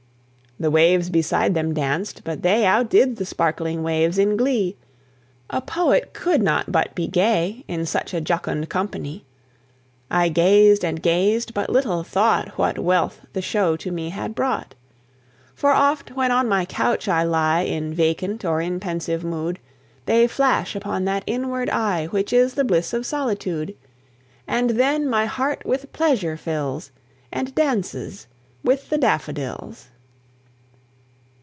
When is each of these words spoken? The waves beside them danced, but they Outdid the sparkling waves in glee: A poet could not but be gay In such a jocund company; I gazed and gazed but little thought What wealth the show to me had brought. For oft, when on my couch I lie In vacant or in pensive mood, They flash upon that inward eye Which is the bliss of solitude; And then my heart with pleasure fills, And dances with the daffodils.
The 0.59 0.69
waves 0.69 1.09
beside 1.09 1.55
them 1.55 1.73
danced, 1.73 2.21
but 2.23 2.43
they 2.43 2.67
Outdid 2.67 3.15
the 3.15 3.25
sparkling 3.25 3.81
waves 3.81 4.19
in 4.19 4.37
glee: 4.37 4.77
A 5.49 5.59
poet 5.59 6.13
could 6.13 6.43
not 6.43 6.71
but 6.71 6.93
be 6.93 7.07
gay 7.07 7.65
In 7.67 7.83
such 7.87 8.13
a 8.13 8.21
jocund 8.21 8.69
company; 8.69 9.25
I 10.11 10.29
gazed 10.29 10.85
and 10.85 11.01
gazed 11.01 11.55
but 11.55 11.71
little 11.71 12.03
thought 12.03 12.59
What 12.59 12.77
wealth 12.77 13.21
the 13.33 13.41
show 13.41 13.75
to 13.77 13.89
me 13.91 14.09
had 14.11 14.35
brought. 14.35 14.75
For 15.55 15.71
oft, 15.71 16.11
when 16.11 16.31
on 16.31 16.47
my 16.47 16.65
couch 16.65 17.07
I 17.07 17.23
lie 17.23 17.61
In 17.61 17.91
vacant 17.91 18.45
or 18.45 18.61
in 18.61 18.79
pensive 18.79 19.23
mood, 19.23 19.57
They 20.05 20.27
flash 20.27 20.75
upon 20.75 21.05
that 21.05 21.23
inward 21.25 21.71
eye 21.71 22.05
Which 22.05 22.31
is 22.31 22.53
the 22.53 22.63
bliss 22.65 22.93
of 22.93 23.07
solitude; 23.07 23.75
And 24.45 24.69
then 24.71 25.09
my 25.09 25.25
heart 25.25 25.65
with 25.65 25.91
pleasure 25.91 26.37
fills, 26.37 26.91
And 27.31 27.55
dances 27.55 28.27
with 28.63 28.91
the 28.91 28.99
daffodils. 28.99 29.87